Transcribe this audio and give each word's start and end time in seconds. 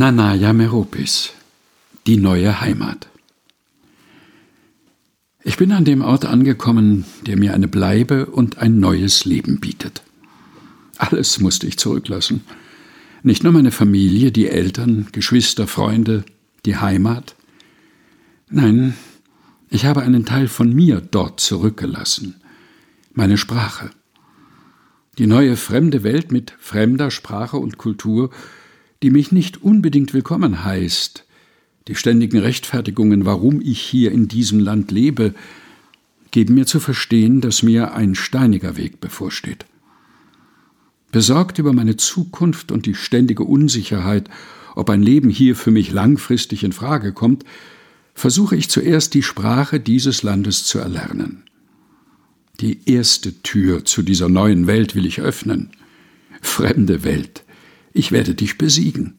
Nanaya 0.00 0.54
Meropis, 0.54 1.34
die 2.06 2.16
neue 2.16 2.62
Heimat. 2.62 3.10
Ich 5.44 5.58
bin 5.58 5.72
an 5.72 5.84
dem 5.84 6.00
Ort 6.00 6.24
angekommen, 6.24 7.04
der 7.26 7.36
mir 7.36 7.52
eine 7.52 7.68
Bleibe 7.68 8.24
und 8.24 8.56
ein 8.56 8.80
neues 8.80 9.26
Leben 9.26 9.60
bietet. 9.60 10.00
Alles 10.96 11.38
musste 11.40 11.66
ich 11.66 11.76
zurücklassen. 11.76 12.44
Nicht 13.22 13.44
nur 13.44 13.52
meine 13.52 13.72
Familie, 13.72 14.32
die 14.32 14.48
Eltern, 14.48 15.08
Geschwister, 15.12 15.66
Freunde, 15.66 16.24
die 16.64 16.78
Heimat. 16.78 17.34
Nein, 18.48 18.94
ich 19.68 19.84
habe 19.84 20.00
einen 20.00 20.24
Teil 20.24 20.48
von 20.48 20.72
mir 20.72 21.02
dort 21.02 21.40
zurückgelassen. 21.40 22.40
Meine 23.12 23.36
Sprache. 23.36 23.90
Die 25.18 25.26
neue 25.26 25.58
fremde 25.58 26.02
Welt 26.02 26.32
mit 26.32 26.54
fremder 26.58 27.10
Sprache 27.10 27.58
und 27.58 27.76
Kultur 27.76 28.30
die 29.02 29.10
mich 29.10 29.32
nicht 29.32 29.62
unbedingt 29.62 30.12
willkommen 30.12 30.64
heißt, 30.64 31.24
die 31.88 31.94
ständigen 31.94 32.38
Rechtfertigungen, 32.38 33.24
warum 33.24 33.60
ich 33.60 33.80
hier 33.80 34.12
in 34.12 34.28
diesem 34.28 34.60
Land 34.60 34.90
lebe, 34.90 35.34
geben 36.30 36.54
mir 36.54 36.66
zu 36.66 36.80
verstehen, 36.80 37.40
dass 37.40 37.62
mir 37.62 37.94
ein 37.94 38.14
steiniger 38.14 38.76
Weg 38.76 39.00
bevorsteht. 39.00 39.64
Besorgt 41.10 41.58
über 41.58 41.72
meine 41.72 41.96
Zukunft 41.96 42.70
und 42.70 42.86
die 42.86 42.94
ständige 42.94 43.42
Unsicherheit, 43.42 44.28
ob 44.76 44.90
ein 44.90 45.02
Leben 45.02 45.30
hier 45.30 45.56
für 45.56 45.72
mich 45.72 45.90
langfristig 45.90 46.62
in 46.62 46.72
Frage 46.72 47.12
kommt, 47.12 47.44
versuche 48.14 48.54
ich 48.54 48.68
zuerst 48.68 49.14
die 49.14 49.22
Sprache 49.22 49.80
dieses 49.80 50.22
Landes 50.22 50.64
zu 50.64 50.78
erlernen. 50.78 51.44
Die 52.60 52.78
erste 52.84 53.42
Tür 53.42 53.84
zu 53.84 54.02
dieser 54.02 54.28
neuen 54.28 54.66
Welt 54.66 54.94
will 54.94 55.06
ich 55.06 55.20
öffnen. 55.20 55.70
Fremde 56.42 57.02
Welt, 57.02 57.44
ich 57.92 58.12
werde 58.12 58.34
dich 58.34 58.58
besiegen. 58.58 59.14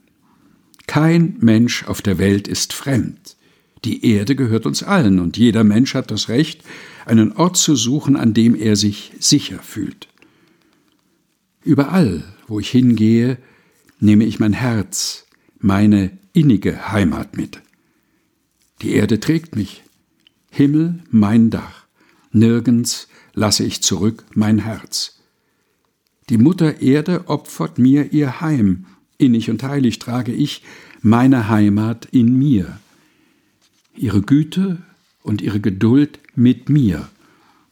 Kein 0.87 1.37
Mensch 1.39 1.85
auf 1.85 2.01
der 2.01 2.17
Welt 2.17 2.47
ist 2.47 2.73
fremd. 2.73 3.35
Die 3.83 4.05
Erde 4.05 4.35
gehört 4.35 4.65
uns 4.65 4.83
allen, 4.83 5.19
und 5.19 5.37
jeder 5.37 5.63
Mensch 5.63 5.93
hat 5.93 6.11
das 6.11 6.29
Recht, 6.29 6.63
einen 7.05 7.31
Ort 7.31 7.57
zu 7.57 7.75
suchen, 7.75 8.15
an 8.15 8.33
dem 8.33 8.55
er 8.55 8.75
sich 8.75 9.11
sicher 9.19 9.59
fühlt. 9.59 10.07
Überall, 11.63 12.23
wo 12.47 12.59
ich 12.59 12.69
hingehe, 12.69 13.37
nehme 13.99 14.25
ich 14.25 14.39
mein 14.39 14.53
Herz, 14.53 15.25
meine 15.59 16.11
innige 16.33 16.91
Heimat 16.91 17.37
mit. 17.37 17.61
Die 18.81 18.93
Erde 18.93 19.19
trägt 19.19 19.55
mich, 19.55 19.83
Himmel 20.49 20.99
mein 21.09 21.49
Dach, 21.49 21.85
nirgends 22.31 23.07
lasse 23.33 23.63
ich 23.63 23.81
zurück 23.81 24.25
mein 24.33 24.59
Herz. 24.59 25.20
Die 26.31 26.37
Mutter 26.37 26.81
Erde 26.81 27.27
opfert 27.27 27.77
mir 27.77 28.13
ihr 28.13 28.39
Heim, 28.39 28.85
innig 29.17 29.49
und 29.49 29.63
heilig 29.63 29.99
trage 29.99 30.31
ich 30.31 30.63
meine 31.01 31.49
Heimat 31.49 32.05
in 32.13 32.39
mir. 32.39 32.79
Ihre 33.97 34.21
Güte 34.21 34.77
und 35.23 35.41
ihre 35.41 35.59
Geduld 35.59 36.19
mit 36.33 36.69
mir, 36.69 37.09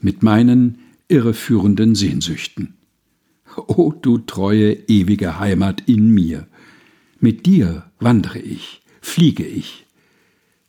mit 0.02 0.24
meinen 0.24 0.80
irreführenden 1.08 1.96
Sehnsüchten. 1.96 2.74
O 3.56 3.94
du 3.94 4.18
treue, 4.18 4.74
ewige 4.90 5.40
Heimat 5.40 5.84
in 5.88 6.12
mir, 6.12 6.46
mit 7.22 7.46
dir 7.46 7.90
wandere 8.02 8.40
ich, 8.40 8.82
fliege 9.00 9.46
ich 9.46 9.86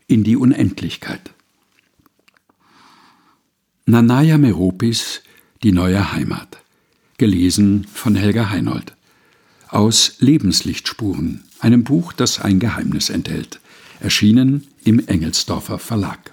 in 0.06 0.22
die 0.22 0.36
Unendlichkeit. 0.36 1.32
Nanaya 3.84 4.38
Meropis, 4.38 5.22
die 5.64 5.72
neue 5.72 6.12
Heimat. 6.12 6.62
Gelesen 7.20 7.86
von 7.92 8.14
Helga 8.14 8.48
Heinold. 8.48 8.94
Aus 9.68 10.14
Lebenslichtspuren, 10.20 11.44
einem 11.58 11.84
Buch, 11.84 12.14
das 12.14 12.40
ein 12.40 12.60
Geheimnis 12.60 13.10
enthält. 13.10 13.60
Erschienen 14.00 14.68
im 14.84 15.06
Engelsdorfer 15.06 15.78
Verlag. 15.78 16.32